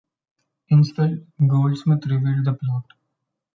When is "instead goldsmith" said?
0.69-2.07